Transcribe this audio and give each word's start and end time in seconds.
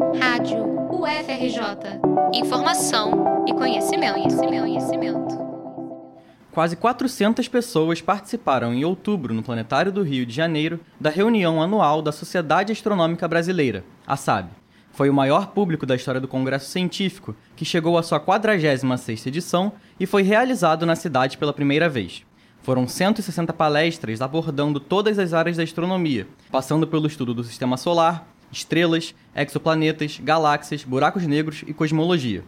Rádio 0.00 0.64
UFRJ. 0.90 2.00
Informação 2.32 3.44
e 3.46 3.52
conhecimento, 3.52 4.14
conhecimento, 4.14 4.60
conhecimento. 4.62 5.38
Quase 6.50 6.74
400 6.74 7.46
pessoas 7.48 8.00
participaram 8.00 8.72
em 8.72 8.82
outubro 8.82 9.34
no 9.34 9.42
Planetário 9.42 9.92
do 9.92 10.02
Rio 10.02 10.24
de 10.24 10.34
Janeiro 10.34 10.80
da 10.98 11.10
reunião 11.10 11.62
anual 11.62 12.00
da 12.00 12.12
Sociedade 12.12 12.72
Astronômica 12.72 13.28
Brasileira, 13.28 13.84
a 14.06 14.16
SAB. 14.16 14.48
Foi 14.90 15.10
o 15.10 15.14
maior 15.14 15.48
público 15.48 15.84
da 15.84 15.96
história 15.96 16.20
do 16.20 16.26
Congresso 16.26 16.70
Científico, 16.70 17.36
que 17.54 17.66
chegou 17.66 17.98
à 17.98 18.02
sua 18.02 18.18
46ª 18.18 19.26
edição 19.26 19.70
e 20.00 20.06
foi 20.06 20.22
realizado 20.22 20.86
na 20.86 20.96
cidade 20.96 21.36
pela 21.36 21.52
primeira 21.52 21.90
vez. 21.90 22.24
Foram 22.62 22.88
160 22.88 23.52
palestras 23.52 24.22
abordando 24.22 24.80
todas 24.80 25.18
as 25.18 25.34
áreas 25.34 25.58
da 25.58 25.62
astronomia, 25.62 26.26
passando 26.50 26.86
pelo 26.86 27.06
estudo 27.06 27.34
do 27.34 27.44
sistema 27.44 27.76
solar, 27.76 28.26
estrelas, 28.52 29.14
exoplanetas, 29.34 30.18
galáxias, 30.22 30.84
buracos 30.84 31.26
negros 31.26 31.64
e 31.66 31.72
cosmologia. 31.72 32.44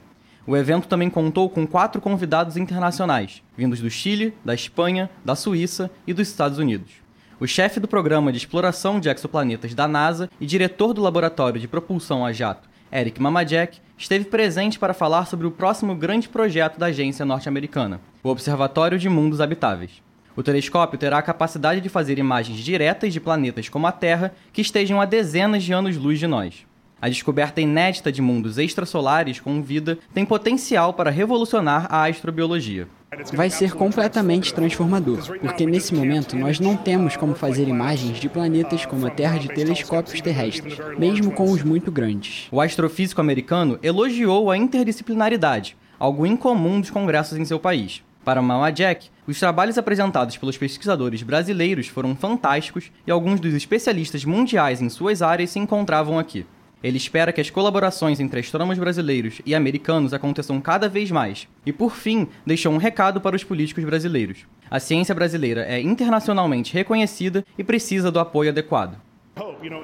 O 0.46 0.56
evento 0.56 0.88
também 0.88 1.08
contou 1.08 1.48
com 1.48 1.66
quatro 1.66 2.00
convidados 2.00 2.56
internacionais, 2.56 3.42
vindos 3.56 3.80
do 3.80 3.88
Chile, 3.88 4.34
da 4.44 4.54
Espanha, 4.54 5.08
da 5.24 5.36
Suíça 5.36 5.90
e 6.06 6.12
dos 6.12 6.28
Estados 6.28 6.58
Unidos. 6.58 6.92
O 7.38 7.46
chefe 7.46 7.78
do 7.78 7.88
programa 7.88 8.32
de 8.32 8.38
exploração 8.38 8.98
de 8.98 9.08
exoplanetas 9.08 9.74
da 9.74 9.86
NASA 9.86 10.28
e 10.40 10.46
diretor 10.46 10.92
do 10.92 11.00
laboratório 11.00 11.60
de 11.60 11.68
propulsão 11.68 12.24
a 12.26 12.32
jato, 12.32 12.68
Eric 12.92 13.20
Mamajek, 13.22 13.80
esteve 13.96 14.24
presente 14.24 14.78
para 14.78 14.92
falar 14.92 15.26
sobre 15.26 15.46
o 15.46 15.50
próximo 15.50 15.94
grande 15.94 16.28
projeto 16.28 16.78
da 16.78 16.86
agência 16.86 17.24
norte-americana, 17.24 18.00
o 18.22 18.28
Observatório 18.28 18.98
de 18.98 19.08
Mundos 19.08 19.40
Habitáveis. 19.40 20.02
O 20.34 20.42
telescópio 20.42 20.98
terá 20.98 21.18
a 21.18 21.22
capacidade 21.22 21.80
de 21.80 21.88
fazer 21.88 22.18
imagens 22.18 22.58
diretas 22.58 23.12
de 23.12 23.20
planetas 23.20 23.68
como 23.68 23.86
a 23.86 23.92
Terra 23.92 24.34
que 24.52 24.62
estejam 24.62 25.00
a 25.00 25.04
dezenas 25.04 25.62
de 25.62 25.72
anos-luz 25.72 26.18
de 26.18 26.26
nós. 26.26 26.66
A 27.00 27.08
descoberta 27.08 27.60
inédita 27.60 28.12
de 28.12 28.22
mundos 28.22 28.58
extrasolares 28.58 29.40
com 29.40 29.60
vida 29.60 29.98
tem 30.14 30.24
potencial 30.24 30.94
para 30.94 31.10
revolucionar 31.10 31.86
a 31.90 32.06
astrobiologia. 32.06 32.86
Vai 33.34 33.50
ser 33.50 33.74
completamente 33.74 34.54
transformador, 34.54 35.38
porque 35.40 35.66
nesse 35.66 35.94
momento 35.94 36.34
nós 36.34 36.58
não 36.58 36.76
temos 36.76 37.14
como 37.14 37.34
fazer 37.34 37.68
imagens 37.68 38.18
de 38.18 38.28
planetas 38.28 38.86
como 38.86 39.06
a 39.06 39.10
Terra 39.10 39.38
de 39.38 39.48
telescópios 39.48 40.20
terrestres, 40.22 40.78
mesmo 40.96 41.32
com 41.32 41.50
os 41.50 41.62
muito 41.62 41.90
grandes. 41.90 42.46
O 42.50 42.60
astrofísico 42.60 43.20
americano 43.20 43.78
elogiou 43.82 44.50
a 44.50 44.56
interdisciplinaridade, 44.56 45.76
algo 45.98 46.24
incomum 46.24 46.80
dos 46.80 46.90
congressos 46.90 47.36
em 47.36 47.44
seu 47.44 47.60
país. 47.60 48.02
Para 48.24 48.40
Mama 48.40 48.70
Jack, 48.70 49.10
os 49.26 49.38
trabalhos 49.38 49.76
apresentados 49.76 50.36
pelos 50.36 50.56
pesquisadores 50.56 51.22
brasileiros 51.22 51.88
foram 51.88 52.14
fantásticos 52.14 52.92
e 53.04 53.10
alguns 53.10 53.40
dos 53.40 53.52
especialistas 53.52 54.24
mundiais 54.24 54.80
em 54.80 54.88
suas 54.88 55.22
áreas 55.22 55.50
se 55.50 55.58
encontravam 55.58 56.18
aqui. 56.18 56.46
Ele 56.84 56.96
espera 56.96 57.32
que 57.32 57.40
as 57.40 57.50
colaborações 57.50 58.20
entre 58.20 58.38
astrônomos 58.38 58.78
brasileiros 58.78 59.40
e 59.44 59.54
americanos 59.54 60.14
aconteçam 60.14 60.60
cada 60.60 60.88
vez 60.88 61.10
mais. 61.10 61.48
E, 61.66 61.72
por 61.72 61.96
fim, 61.96 62.28
deixou 62.46 62.72
um 62.72 62.76
recado 62.76 63.20
para 63.20 63.34
os 63.34 63.42
políticos 63.42 63.84
brasileiros. 63.84 64.46
A 64.70 64.78
ciência 64.78 65.14
brasileira 65.14 65.62
é 65.62 65.80
internacionalmente 65.80 66.74
reconhecida 66.74 67.44
e 67.58 67.64
precisa 67.64 68.10
do 68.10 68.20
apoio 68.20 68.50
adequado. 68.50 69.00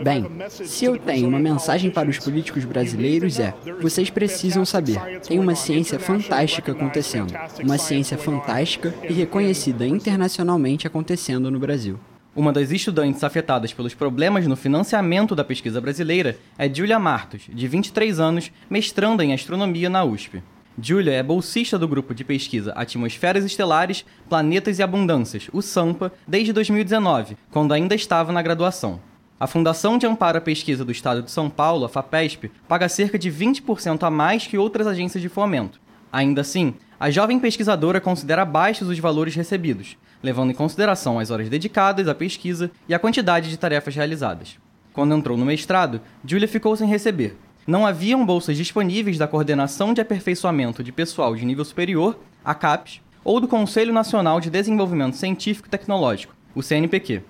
Bem, 0.02 0.26
se 0.48 0.84
eu 0.84 0.98
tenho 0.98 1.28
uma 1.28 1.38
mensagem 1.38 1.90
para 1.90 2.08
os 2.08 2.18
políticos 2.18 2.64
brasileiros 2.64 3.38
é: 3.38 3.54
vocês 3.80 4.10
precisam 4.10 4.64
saber, 4.64 5.20
tem 5.20 5.38
uma 5.38 5.54
ciência 5.54 5.98
fantástica 5.98 6.72
acontecendo, 6.72 7.32
uma 7.62 7.78
ciência 7.78 8.18
fantástica 8.18 8.94
e 9.08 9.12
reconhecida 9.12 9.86
internacionalmente 9.86 10.86
acontecendo 10.86 11.50
no 11.50 11.58
Brasil. 11.58 11.98
Uma 12.34 12.52
das 12.52 12.70
estudantes 12.70 13.24
afetadas 13.24 13.72
pelos 13.72 13.94
problemas 13.94 14.46
no 14.46 14.54
financiamento 14.56 15.34
da 15.34 15.42
pesquisa 15.42 15.80
brasileira 15.80 16.38
é 16.56 16.72
Julia 16.72 16.98
Martos, 16.98 17.42
de 17.48 17.66
23 17.66 18.20
anos, 18.20 18.52
mestranda 18.70 19.24
em 19.24 19.32
astronomia 19.32 19.90
na 19.90 20.04
USP. 20.04 20.42
Julia 20.80 21.14
é 21.14 21.22
bolsista 21.22 21.76
do 21.76 21.88
grupo 21.88 22.14
de 22.14 22.22
pesquisa 22.22 22.72
Atmosferas 22.74 23.44
Estelares, 23.44 24.04
Planetas 24.28 24.78
e 24.78 24.82
Abundâncias, 24.82 25.48
o 25.52 25.60
SAMPA, 25.60 26.12
desde 26.26 26.52
2019, 26.52 27.36
quando 27.50 27.72
ainda 27.74 27.96
estava 27.96 28.30
na 28.30 28.40
graduação. 28.40 29.00
A 29.40 29.46
Fundação 29.46 29.98
de 29.98 30.04
Amparo 30.04 30.38
à 30.38 30.40
Pesquisa 30.40 30.84
do 30.84 30.90
Estado 30.90 31.22
de 31.22 31.30
São 31.30 31.48
Paulo, 31.48 31.84
a 31.84 31.88
FAPESP, 31.88 32.50
paga 32.66 32.88
cerca 32.88 33.16
de 33.16 33.30
20% 33.30 34.02
a 34.02 34.10
mais 34.10 34.48
que 34.48 34.58
outras 34.58 34.84
agências 34.84 35.22
de 35.22 35.28
fomento. 35.28 35.80
Ainda 36.12 36.40
assim, 36.40 36.74
a 36.98 37.08
jovem 37.08 37.38
pesquisadora 37.38 38.00
considera 38.00 38.44
baixos 38.44 38.88
os 38.88 38.98
valores 38.98 39.36
recebidos, 39.36 39.96
levando 40.20 40.50
em 40.50 40.54
consideração 40.54 41.20
as 41.20 41.30
horas 41.30 41.48
dedicadas 41.48 42.08
à 42.08 42.16
pesquisa 42.16 42.68
e 42.88 42.94
a 42.94 42.98
quantidade 42.98 43.48
de 43.48 43.56
tarefas 43.56 43.94
realizadas. 43.94 44.56
Quando 44.92 45.14
entrou 45.14 45.38
no 45.38 45.46
mestrado, 45.46 46.00
Julia 46.24 46.48
ficou 46.48 46.74
sem 46.76 46.88
receber. 46.88 47.36
Não 47.64 47.86
haviam 47.86 48.26
bolsas 48.26 48.56
disponíveis 48.56 49.18
da 49.18 49.28
Coordenação 49.28 49.94
de 49.94 50.00
Aperfeiçoamento 50.00 50.82
de 50.82 50.90
Pessoal 50.90 51.36
de 51.36 51.44
Nível 51.44 51.64
Superior, 51.64 52.18
a 52.44 52.56
CAPES, 52.56 53.00
ou 53.22 53.38
do 53.38 53.46
Conselho 53.46 53.92
Nacional 53.92 54.40
de 54.40 54.50
Desenvolvimento 54.50 55.14
Científico 55.14 55.68
e 55.68 55.70
Tecnológico, 55.70 56.34
o 56.56 56.62
CNPq. 56.62 57.22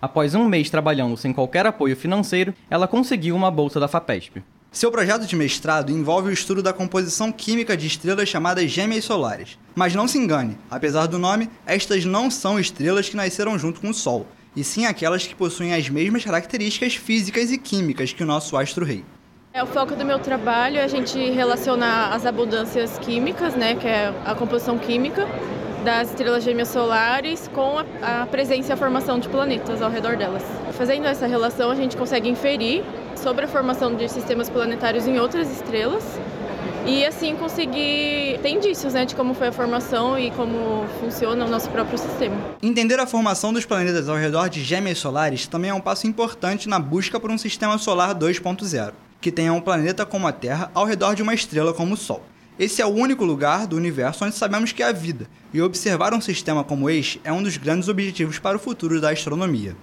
Após 0.00 0.34
um 0.34 0.44
mês 0.46 0.68
trabalhando 0.68 1.16
sem 1.16 1.32
qualquer 1.32 1.66
apoio 1.66 1.96
financeiro, 1.96 2.54
ela 2.68 2.86
conseguiu 2.86 3.34
uma 3.34 3.50
bolsa 3.50 3.80
da 3.80 3.88
FAPESP. 3.88 4.42
Seu 4.70 4.90
projeto 4.90 5.26
de 5.26 5.34
mestrado 5.34 5.90
envolve 5.90 6.28
o 6.28 6.32
estudo 6.32 6.62
da 6.62 6.72
composição 6.72 7.32
química 7.32 7.74
de 7.74 7.86
estrelas 7.86 8.28
chamadas 8.28 8.70
gêmeas 8.70 9.06
solares. 9.06 9.58
Mas 9.74 9.94
não 9.94 10.06
se 10.06 10.18
engane, 10.18 10.58
apesar 10.70 11.06
do 11.06 11.18
nome, 11.18 11.48
estas 11.64 12.04
não 12.04 12.30
são 12.30 12.60
estrelas 12.60 13.08
que 13.08 13.16
nasceram 13.16 13.58
junto 13.58 13.80
com 13.80 13.88
o 13.88 13.94
Sol, 13.94 14.26
e 14.54 14.62
sim 14.62 14.84
aquelas 14.84 15.26
que 15.26 15.34
possuem 15.34 15.72
as 15.72 15.88
mesmas 15.88 16.24
características 16.24 16.94
físicas 16.94 17.50
e 17.50 17.56
químicas 17.56 18.12
que 18.12 18.22
o 18.22 18.26
nosso 18.26 18.54
astro-rei. 18.54 19.02
É, 19.54 19.62
o 19.62 19.66
foco 19.66 19.96
do 19.96 20.04
meu 20.04 20.18
trabalho 20.18 20.76
é 20.76 20.84
a 20.84 20.88
gente 20.88 21.18
relacionar 21.30 22.12
as 22.12 22.26
abundâncias 22.26 22.98
químicas, 22.98 23.54
né, 23.54 23.74
que 23.74 23.88
é 23.88 24.12
a 24.26 24.34
composição 24.34 24.76
química 24.76 25.26
das 25.86 26.08
estrelas 26.08 26.42
gêmeas 26.42 26.66
solares 26.66 27.48
com 27.54 27.78
a, 27.78 28.22
a 28.22 28.26
presença 28.26 28.70
e 28.70 28.72
a 28.72 28.76
formação 28.76 29.20
de 29.20 29.28
planetas 29.28 29.80
ao 29.80 29.88
redor 29.88 30.16
delas. 30.16 30.42
Fazendo 30.72 31.06
essa 31.06 31.28
relação, 31.28 31.70
a 31.70 31.76
gente 31.76 31.96
consegue 31.96 32.28
inferir 32.28 32.82
sobre 33.14 33.44
a 33.44 33.48
formação 33.48 33.94
de 33.94 34.08
sistemas 34.08 34.50
planetários 34.50 35.06
em 35.06 35.20
outras 35.20 35.48
estrelas 35.48 36.02
e 36.84 37.04
assim 37.04 37.36
conseguir 37.36 38.40
ter 38.42 38.48
indícios 38.48 38.94
né, 38.94 39.04
de 39.04 39.14
como 39.14 39.32
foi 39.32 39.46
a 39.46 39.52
formação 39.52 40.18
e 40.18 40.32
como 40.32 40.86
funciona 40.98 41.44
o 41.44 41.48
nosso 41.48 41.70
próprio 41.70 41.96
sistema. 41.96 42.36
Entender 42.60 42.98
a 42.98 43.06
formação 43.06 43.52
dos 43.52 43.64
planetas 43.64 44.08
ao 44.08 44.16
redor 44.16 44.48
de 44.48 44.64
gêmeas 44.64 44.98
solares 44.98 45.46
também 45.46 45.70
é 45.70 45.74
um 45.74 45.80
passo 45.80 46.08
importante 46.08 46.68
na 46.68 46.80
busca 46.80 47.20
por 47.20 47.30
um 47.30 47.38
sistema 47.38 47.78
solar 47.78 48.12
2.0, 48.12 48.92
que 49.20 49.30
tenha 49.30 49.52
um 49.52 49.60
planeta 49.60 50.04
como 50.04 50.26
a 50.26 50.32
Terra 50.32 50.68
ao 50.74 50.84
redor 50.84 51.14
de 51.14 51.22
uma 51.22 51.32
estrela 51.32 51.72
como 51.72 51.94
o 51.94 51.96
Sol. 51.96 52.24
Esse 52.58 52.80
é 52.80 52.86
o 52.86 52.90
único 52.90 53.22
lugar 53.22 53.66
do 53.66 53.76
universo 53.76 54.24
onde 54.24 54.34
sabemos 54.34 54.72
que 54.72 54.82
há 54.82 54.90
vida, 54.90 55.28
e 55.52 55.60
observar 55.60 56.14
um 56.14 56.22
sistema 56.22 56.64
como 56.64 56.88
este 56.88 57.20
é 57.22 57.30
um 57.30 57.42
dos 57.42 57.58
grandes 57.58 57.86
objetivos 57.86 58.38
para 58.38 58.56
o 58.56 58.60
futuro 58.60 58.98
da 58.98 59.10
astronomia. 59.10 59.76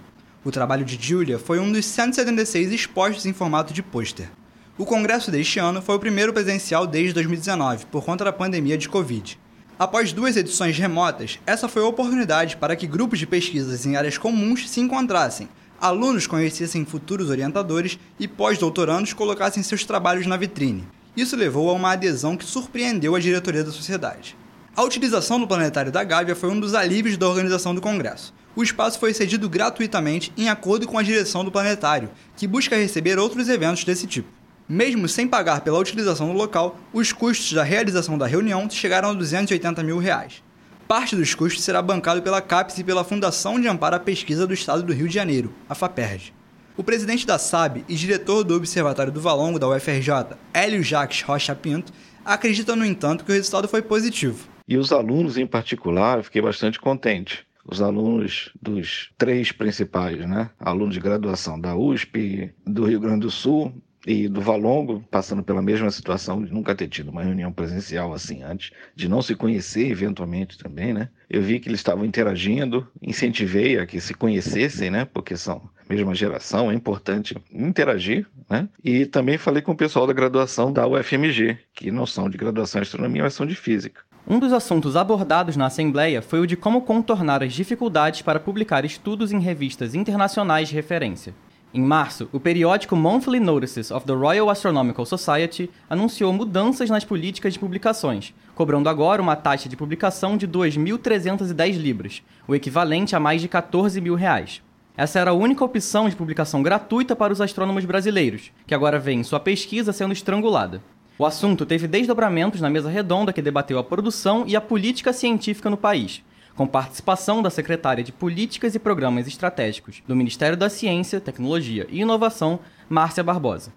O 0.44 0.50
trabalho 0.50 0.84
de 0.84 0.98
Julia 1.00 1.38
foi 1.38 1.60
um 1.60 1.70
dos 1.70 1.86
176 1.86 2.72
expostos 2.72 3.26
em 3.26 3.32
formato 3.32 3.72
de 3.72 3.80
pôster. 3.80 4.28
O 4.76 4.84
congresso 4.84 5.30
deste 5.30 5.60
ano 5.60 5.80
foi 5.80 5.94
o 5.94 6.00
primeiro 6.00 6.32
presencial 6.32 6.84
desde 6.84 7.12
2019, 7.12 7.86
por 7.86 8.04
conta 8.04 8.24
da 8.24 8.32
pandemia 8.32 8.76
de 8.76 8.88
Covid. 8.88 9.38
Após 9.78 10.12
duas 10.12 10.36
edições 10.36 10.76
remotas, 10.76 11.38
essa 11.46 11.68
foi 11.68 11.80
a 11.80 11.86
oportunidade 11.86 12.56
para 12.56 12.74
que 12.74 12.88
grupos 12.88 13.20
de 13.20 13.26
pesquisas 13.26 13.86
em 13.86 13.94
áreas 13.94 14.18
comuns 14.18 14.68
se 14.68 14.80
encontrassem, 14.80 15.48
alunos 15.80 16.26
conhecessem 16.26 16.84
futuros 16.84 17.30
orientadores 17.30 18.00
e 18.18 18.26
pós-doutorandos 18.26 19.12
colocassem 19.12 19.62
seus 19.62 19.84
trabalhos 19.84 20.26
na 20.26 20.36
vitrine. 20.36 20.84
Isso 21.16 21.36
levou 21.36 21.70
a 21.70 21.72
uma 21.72 21.92
adesão 21.92 22.36
que 22.36 22.44
surpreendeu 22.44 23.14
a 23.14 23.20
diretoria 23.20 23.64
da 23.64 23.72
sociedade. 23.72 24.36
A 24.74 24.82
utilização 24.82 25.38
do 25.38 25.46
planetário 25.46 25.92
da 25.92 26.02
Gávea 26.02 26.34
foi 26.34 26.50
um 26.50 26.58
dos 26.58 26.74
alívios 26.74 27.16
da 27.16 27.28
organização 27.28 27.74
do 27.74 27.80
congresso 27.80 28.32
o 28.56 28.62
espaço 28.62 29.00
foi 29.00 29.12
cedido 29.12 29.48
gratuitamente 29.48 30.32
em 30.36 30.48
acordo 30.48 30.86
com 30.86 30.96
a 30.96 31.02
direção 31.02 31.44
do 31.44 31.50
planetário, 31.50 32.10
que 32.36 32.46
busca 32.46 32.76
receber 32.76 33.18
outros 33.18 33.48
eventos 33.48 33.84
desse 33.84 34.06
tipo. 34.06 34.28
Mesmo 34.68 35.08
sem 35.08 35.26
pagar 35.26 35.60
pela 35.60 35.78
utilização 35.78 36.28
do 36.28 36.38
local, 36.38 36.78
os 36.92 37.12
custos 37.12 37.52
da 37.52 37.62
realização 37.62 38.16
da 38.16 38.26
reunião 38.26 38.68
chegaram 38.70 39.10
a 39.10 39.14
280 39.14 39.82
mil 39.82 39.98
reais. 39.98 40.42
Parte 40.86 41.16
dos 41.16 41.34
custos 41.34 41.64
será 41.64 41.82
bancado 41.82 42.22
pela 42.22 42.40
CAPES 42.40 42.78
e 42.78 42.84
pela 42.84 43.04
Fundação 43.04 43.60
de 43.60 43.66
Amparo 43.66 43.96
à 43.96 44.00
Pesquisa 44.00 44.46
do 44.46 44.54
Estado 44.54 44.82
do 44.82 44.92
Rio 44.92 45.08
de 45.08 45.14
Janeiro, 45.14 45.52
a 45.68 45.74
FAPERJ. 45.74 46.32
O 46.76 46.82
presidente 46.82 47.24
da 47.24 47.38
SAB 47.38 47.84
e 47.88 47.94
diretor 47.94 48.42
do 48.42 48.56
Observatório 48.56 49.12
do 49.12 49.20
Valongo 49.20 49.60
da 49.60 49.68
UFRJ, 49.68 50.36
Hélio 50.52 50.82
Jacques 50.82 51.22
Rocha 51.22 51.54
Pinto, 51.54 51.92
acredita, 52.24 52.74
no 52.74 52.84
entanto, 52.84 53.24
que 53.24 53.30
o 53.30 53.34
resultado 53.34 53.68
foi 53.68 53.80
positivo. 53.80 54.48
E 54.66 54.76
os 54.76 54.92
alunos, 54.92 55.38
em 55.38 55.46
particular, 55.46 56.18
eu 56.18 56.24
fiquei 56.24 56.42
bastante 56.42 56.80
contente 56.80 57.46
os 57.64 57.80
alunos 57.80 58.50
dos 58.60 59.10
três 59.16 59.50
principais, 59.52 60.18
né? 60.28 60.50
Alunos 60.60 60.94
de 60.94 61.00
graduação 61.00 61.58
da 61.58 61.74
USP, 61.74 62.52
do 62.66 62.84
Rio 62.84 63.00
Grande 63.00 63.20
do 63.20 63.30
Sul 63.30 63.72
e 64.06 64.28
do 64.28 64.40
Valongo, 64.40 65.02
passando 65.10 65.42
pela 65.42 65.62
mesma 65.62 65.90
situação 65.90 66.44
de 66.44 66.52
nunca 66.52 66.74
ter 66.74 66.88
tido 66.88 67.10
uma 67.10 67.22
reunião 67.22 67.50
presencial 67.50 68.12
assim 68.12 68.42
antes, 68.42 68.70
de 68.94 69.08
não 69.08 69.22
se 69.22 69.34
conhecer 69.34 69.90
eventualmente 69.90 70.58
também, 70.58 70.92
né? 70.92 71.08
Eu 71.30 71.40
vi 71.40 71.58
que 71.58 71.68
eles 71.68 71.80
estavam 71.80 72.04
interagindo, 72.04 72.86
incentivei 73.00 73.78
a 73.78 73.86
que 73.86 73.98
se 73.98 74.12
conhecessem, 74.12 74.90
né? 74.90 75.06
Porque 75.06 75.36
são 75.36 75.70
mesma 75.88 76.14
geração, 76.14 76.70
é 76.70 76.74
importante 76.74 77.36
interagir, 77.52 78.26
né? 78.48 78.68
E 78.82 79.06
também 79.06 79.38
falei 79.38 79.62
com 79.62 79.72
o 79.72 79.76
pessoal 79.76 80.06
da 80.06 80.12
graduação 80.12 80.72
da 80.72 80.86
UFMG, 80.86 81.58
que 81.74 81.90
não 81.90 82.06
são 82.06 82.28
de 82.28 82.38
graduação 82.38 82.80
em 82.80 82.82
astronomia, 82.82 83.22
mas 83.22 83.34
são 83.34 83.46
de 83.46 83.54
física. 83.54 84.02
Um 84.26 84.38
dos 84.38 84.54
assuntos 84.54 84.96
abordados 84.96 85.54
na 85.54 85.66
Assembleia 85.66 86.22
foi 86.22 86.40
o 86.40 86.46
de 86.46 86.56
como 86.56 86.80
contornar 86.80 87.42
as 87.42 87.52
dificuldades 87.52 88.22
para 88.22 88.40
publicar 88.40 88.82
estudos 88.82 89.32
em 89.32 89.38
revistas 89.38 89.94
internacionais 89.94 90.68
de 90.68 90.74
referência. 90.74 91.34
Em 91.74 91.82
março, 91.82 92.28
o 92.32 92.40
periódico 92.40 92.96
Monthly 92.96 93.40
Notices 93.40 93.90
of 93.90 94.06
the 94.06 94.14
Royal 94.14 94.48
Astronomical 94.48 95.04
Society 95.04 95.68
anunciou 95.90 96.32
mudanças 96.32 96.88
nas 96.88 97.04
políticas 97.04 97.52
de 97.52 97.58
publicações, 97.58 98.32
cobrando 98.54 98.88
agora 98.88 99.20
uma 99.20 99.36
taxa 99.36 99.68
de 99.68 99.76
publicação 99.76 100.38
de 100.38 100.48
2.310 100.48 101.76
libras, 101.76 102.22
o 102.48 102.54
equivalente 102.54 103.14
a 103.14 103.20
mais 103.20 103.42
de 103.42 103.48
14 103.48 104.00
mil 104.00 104.14
reais. 104.14 104.62
Essa 104.96 105.18
era 105.18 105.32
a 105.32 105.34
única 105.34 105.64
opção 105.64 106.08
de 106.08 106.14
publicação 106.14 106.62
gratuita 106.62 107.16
para 107.16 107.32
os 107.32 107.40
astrônomos 107.40 107.84
brasileiros, 107.84 108.52
que 108.64 108.74
agora 108.74 108.96
veem 108.96 109.24
sua 109.24 109.40
pesquisa 109.40 109.92
sendo 109.92 110.12
estrangulada. 110.12 110.80
O 111.18 111.26
assunto 111.26 111.66
teve 111.66 111.88
desdobramentos 111.88 112.60
na 112.60 112.70
mesa 112.70 112.88
redonda 112.88 113.32
que 113.32 113.42
debateu 113.42 113.76
a 113.76 113.82
produção 113.82 114.44
e 114.46 114.54
a 114.54 114.60
política 114.60 115.12
científica 115.12 115.68
no 115.68 115.76
país, 115.76 116.22
com 116.54 116.64
participação 116.64 117.42
da 117.42 117.50
secretária 117.50 118.04
de 118.04 118.12
Políticas 118.12 118.76
e 118.76 118.78
Programas 118.78 119.26
Estratégicos 119.26 120.00
do 120.06 120.14
Ministério 120.14 120.56
da 120.56 120.70
Ciência, 120.70 121.20
Tecnologia 121.20 121.88
e 121.90 122.02
Inovação, 122.02 122.60
Márcia 122.88 123.24
Barbosa. 123.24 123.72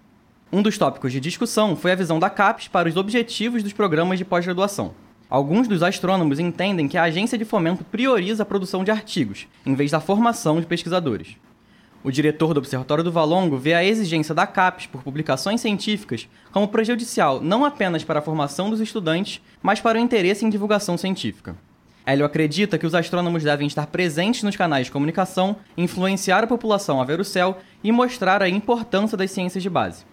Um 0.52 0.62
dos 0.62 0.78
tópicos 0.78 1.10
de 1.10 1.18
discussão 1.18 1.74
foi 1.74 1.90
a 1.90 1.96
visão 1.96 2.20
da 2.20 2.30
CAPES 2.30 2.68
para 2.68 2.88
os 2.88 2.96
objetivos 2.96 3.64
dos 3.64 3.72
programas 3.72 4.18
de 4.18 4.24
pós-graduação. 4.24 4.94
Alguns 5.30 5.68
dos 5.68 5.82
astrônomos 5.82 6.38
entendem 6.38 6.88
que 6.88 6.96
a 6.96 7.02
agência 7.02 7.36
de 7.36 7.44
fomento 7.44 7.84
prioriza 7.84 8.42
a 8.42 8.46
produção 8.46 8.82
de 8.82 8.90
artigos, 8.90 9.46
em 9.66 9.74
vez 9.74 9.90
da 9.90 10.00
formação 10.00 10.58
de 10.58 10.66
pesquisadores. 10.66 11.36
O 12.02 12.10
diretor 12.10 12.54
do 12.54 12.58
Observatório 12.58 13.04
do 13.04 13.12
Valongo 13.12 13.58
vê 13.58 13.74
a 13.74 13.84
exigência 13.84 14.34
da 14.34 14.46
CAPES 14.46 14.86
por 14.86 15.02
publicações 15.02 15.60
científicas 15.60 16.26
como 16.50 16.68
prejudicial 16.68 17.42
não 17.42 17.62
apenas 17.62 18.02
para 18.02 18.20
a 18.20 18.22
formação 18.22 18.70
dos 18.70 18.80
estudantes, 18.80 19.42
mas 19.60 19.80
para 19.80 19.98
o 19.98 20.00
interesse 20.00 20.46
em 20.46 20.48
divulgação 20.48 20.96
científica. 20.96 21.54
Hélio 22.06 22.24
acredita 22.24 22.78
que 22.78 22.86
os 22.86 22.94
astrônomos 22.94 23.42
devem 23.42 23.66
estar 23.66 23.86
presentes 23.88 24.42
nos 24.42 24.56
canais 24.56 24.86
de 24.86 24.92
comunicação, 24.92 25.56
influenciar 25.76 26.42
a 26.42 26.46
população 26.46 27.02
a 27.02 27.04
ver 27.04 27.20
o 27.20 27.24
céu 27.24 27.58
e 27.84 27.92
mostrar 27.92 28.42
a 28.42 28.48
importância 28.48 29.14
das 29.14 29.30
ciências 29.30 29.62
de 29.62 29.68
base. 29.68 30.06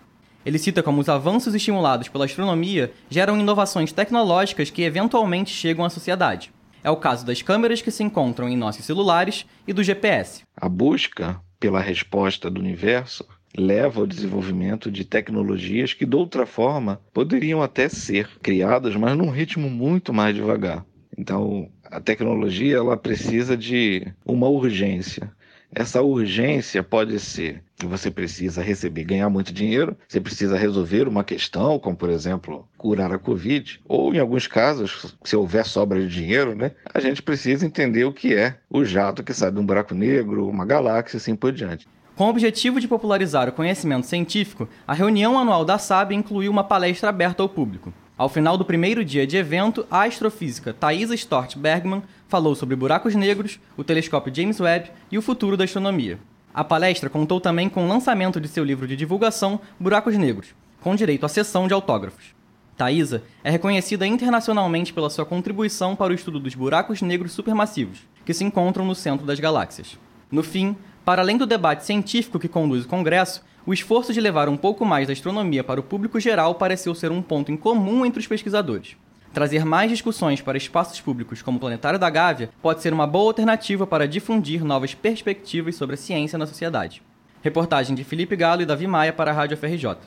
Ele 0.45 0.59
cita 0.59 0.83
como 0.83 1.01
os 1.01 1.09
avanços 1.09 1.55
estimulados 1.55 2.07
pela 2.07 2.25
astronomia 2.25 2.93
geram 3.09 3.39
inovações 3.39 3.91
tecnológicas 3.91 4.69
que 4.69 4.83
eventualmente 4.83 5.49
chegam 5.49 5.83
à 5.83 5.89
sociedade. 5.89 6.51
É 6.83 6.89
o 6.91 6.97
caso 6.97 7.25
das 7.25 7.41
câmeras 7.41 7.81
que 7.81 7.89
se 7.89 8.03
encontram 8.03 8.47
em 8.47 8.55
nossos 8.55 8.85
celulares 8.85 9.45
e 9.67 9.73
do 9.73 9.83
GPS. 9.83 10.43
A 10.55 10.69
busca 10.69 11.41
pela 11.59 11.79
resposta 11.79 12.47
do 12.47 12.61
universo 12.61 13.25
leva 13.57 14.01
ao 14.01 14.05
desenvolvimento 14.05 14.91
de 14.91 15.03
tecnologias 15.03 15.93
que, 15.93 16.05
de 16.05 16.15
outra 16.15 16.45
forma, 16.45 17.01
poderiam 17.11 17.63
até 17.63 17.89
ser 17.89 18.29
criadas, 18.39 18.95
mas 18.95 19.17
num 19.17 19.31
ritmo 19.31 19.67
muito 19.67 20.13
mais 20.13 20.35
devagar. 20.35 20.85
Então, 21.17 21.69
a 21.85 21.99
tecnologia 21.99 22.77
ela 22.77 22.97
precisa 22.97 23.55
de 23.55 24.05
uma 24.25 24.47
urgência. 24.47 25.31
Essa 25.77 26.01
urgência 26.01 26.81
pode 26.81 27.19
ser 27.19 27.61
que 27.75 27.85
você 27.85 28.09
precisa 28.09 28.63
receber, 28.63 29.03
ganhar 29.03 29.29
muito 29.29 29.51
dinheiro, 29.51 29.97
você 30.07 30.21
precisa 30.21 30.57
resolver 30.57 31.05
uma 31.05 31.21
questão, 31.21 31.77
como 31.77 31.97
por 31.97 32.09
exemplo, 32.09 32.65
curar 32.77 33.11
a 33.11 33.19
Covid, 33.19 33.81
ou 33.85 34.15
em 34.15 34.19
alguns 34.19 34.47
casos, 34.47 35.17
se 35.21 35.35
houver 35.35 35.65
sobra 35.65 35.99
de 35.99 36.07
dinheiro, 36.07 36.55
né, 36.55 36.71
a 36.93 37.01
gente 37.01 37.21
precisa 37.21 37.65
entender 37.65 38.05
o 38.05 38.13
que 38.13 38.33
é 38.33 38.55
o 38.69 38.85
jato 38.85 39.21
que 39.21 39.33
sai 39.33 39.51
de 39.51 39.59
um 39.59 39.65
buraco 39.65 39.93
negro, 39.93 40.47
uma 40.47 40.65
galáxia, 40.65 41.17
assim 41.17 41.35
por 41.35 41.51
diante. 41.51 41.85
Com 42.15 42.23
o 42.23 42.29
objetivo 42.29 42.79
de 42.79 42.87
popularizar 42.87 43.49
o 43.49 43.51
conhecimento 43.51 44.07
científico, 44.07 44.69
a 44.87 44.93
reunião 44.93 45.37
anual 45.37 45.65
da 45.65 45.77
SAB 45.77 46.13
incluiu 46.13 46.49
uma 46.49 46.63
palestra 46.63 47.09
aberta 47.09 47.43
ao 47.43 47.49
público. 47.49 47.93
Ao 48.17 48.29
final 48.29 48.57
do 48.57 48.63
primeiro 48.63 49.03
dia 49.03 49.27
de 49.27 49.35
evento, 49.35 49.85
a 49.91 50.03
astrofísica 50.03 50.73
Thaisa 50.73 51.13
Stort 51.15 51.57
Bergman 51.57 52.01
falou 52.29 52.55
sobre 52.55 52.73
buracos 52.73 53.13
negros, 53.13 53.59
o 53.75 53.83
telescópio 53.83 54.33
James 54.33 54.57
Webb 54.57 54.89
e 55.11 55.17
o 55.17 55.21
futuro 55.21 55.57
da 55.57 55.65
astronomia. 55.65 56.17
A 56.53 56.63
palestra 56.63 57.09
contou 57.09 57.41
também 57.41 57.67
com 57.67 57.83
o 57.83 57.89
lançamento 57.89 58.39
de 58.39 58.47
seu 58.47 58.63
livro 58.63 58.87
de 58.87 58.95
divulgação 58.95 59.59
Buracos 59.77 60.15
Negros, 60.15 60.55
com 60.79 60.95
direito 60.95 61.25
à 61.25 61.29
sessão 61.29 61.67
de 61.67 61.73
autógrafos. 61.73 62.33
Thaisa 62.77 63.21
é 63.43 63.51
reconhecida 63.51 64.07
internacionalmente 64.07 64.93
pela 64.93 65.09
sua 65.09 65.25
contribuição 65.25 65.93
para 65.93 66.13
o 66.13 66.15
estudo 66.15 66.39
dos 66.39 66.55
buracos 66.55 67.01
negros 67.01 67.33
supermassivos, 67.33 67.99
que 68.23 68.33
se 68.33 68.45
encontram 68.45 68.85
no 68.85 68.95
centro 68.95 69.25
das 69.25 69.41
galáxias. 69.41 69.99
No 70.31 70.41
fim, 70.41 70.77
para 71.03 71.21
além 71.21 71.37
do 71.37 71.45
debate 71.45 71.83
científico 71.83 72.39
que 72.39 72.47
conduz 72.47 72.85
o 72.85 72.87
Congresso, 72.87 73.43
o 73.65 73.73
esforço 73.73 74.13
de 74.13 74.21
levar 74.21 74.47
um 74.47 74.55
pouco 74.55 74.85
mais 74.85 75.07
da 75.07 75.13
astronomia 75.13 75.63
para 75.63 75.79
o 75.79 75.83
público 75.83 76.19
geral 76.19 76.55
pareceu 76.55 76.93
ser 76.93 77.11
um 77.11 77.21
ponto 77.21 77.51
em 77.51 77.57
comum 77.57 78.05
entre 78.05 78.19
os 78.19 78.27
pesquisadores. 78.27 78.95
Trazer 79.33 79.65
mais 79.65 79.89
discussões 79.89 80.39
para 80.39 80.57
espaços 80.57 81.01
públicos 81.01 81.41
como 81.41 81.57
o 81.57 81.59
Planetário 81.59 81.99
da 81.99 82.09
Gávea 82.09 82.51
pode 82.61 82.81
ser 82.81 82.93
uma 82.93 83.07
boa 83.07 83.29
alternativa 83.29 83.85
para 83.87 84.07
difundir 84.07 84.63
novas 84.63 84.93
perspectivas 84.93 85.75
sobre 85.75 85.95
a 85.95 85.97
ciência 85.97 86.37
na 86.37 86.45
sociedade. 86.45 87.01
Reportagem 87.41 87.95
de 87.95 88.03
Felipe 88.03 88.35
Galo 88.35 88.61
e 88.61 88.65
Davi 88.65 88.87
Maia 88.87 89.11
para 89.11 89.31
a 89.31 89.33
Rádio 89.33 89.57
FRJ. 89.57 89.97